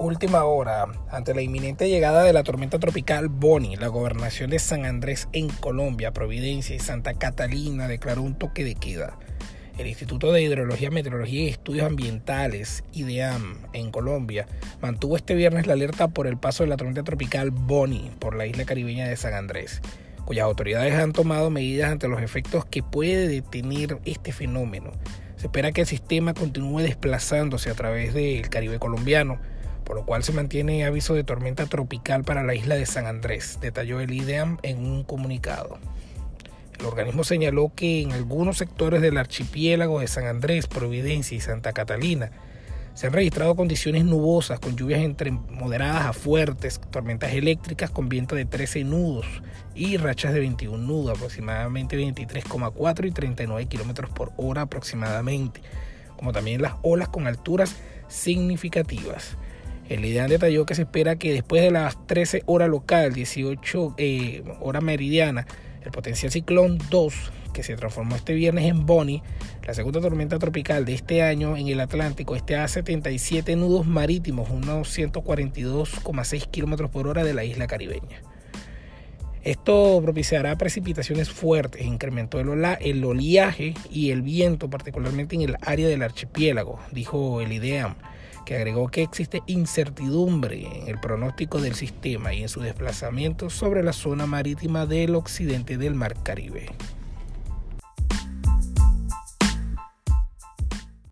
[0.00, 4.86] Última hora, ante la inminente llegada de la tormenta tropical Bonnie, la gobernación de San
[4.86, 9.18] Andrés en Colombia, Providencia y Santa Catalina declaró un toque de queda.
[9.76, 14.46] El Instituto de Hidrología, Meteorología y Estudios Ambientales, IDEAM, en Colombia,
[14.80, 18.46] mantuvo este viernes la alerta por el paso de la tormenta tropical Bonnie por la
[18.46, 19.82] isla caribeña de San Andrés,
[20.24, 24.92] cuyas autoridades han tomado medidas ante los efectos que puede detener este fenómeno.
[25.36, 29.38] Se espera que el sistema continúe desplazándose a través del Caribe colombiano,
[29.90, 33.58] por lo cual se mantiene aviso de tormenta tropical para la isla de San Andrés,
[33.60, 35.80] detalló el IDEAM en un comunicado.
[36.78, 41.72] El organismo señaló que en algunos sectores del archipiélago de San Andrés, Providencia y Santa
[41.72, 42.30] Catalina
[42.94, 48.36] se han registrado condiciones nubosas con lluvias entre moderadas a fuertes, tormentas eléctricas con viento
[48.36, 49.26] de 13 nudos
[49.74, 55.60] y rachas de 21 nudos, aproximadamente 23,4 y 39 kilómetros por hora aproximadamente,
[56.16, 57.74] como también las olas con alturas
[58.06, 59.36] significativas.
[59.90, 64.44] El IDEAN detalló que se espera que después de las 13 horas local, 18 eh,
[64.60, 65.48] hora meridiana,
[65.84, 69.20] el potencial ciclón 2, que se transformó este viernes en Bonnie,
[69.66, 74.48] la segunda tormenta tropical de este año en el Atlántico, esté a 77 nudos marítimos,
[74.50, 78.22] unos 142,6 kilómetros por hora de la isla caribeña.
[79.42, 82.48] Esto propiciará precipitaciones fuertes, incrementó el,
[82.80, 87.96] el oleaje y el viento, particularmente en el área del archipiélago, dijo el IDEAM
[88.44, 93.82] que agregó que existe incertidumbre en el pronóstico del sistema y en su desplazamiento sobre
[93.82, 96.66] la zona marítima del occidente del Mar Caribe.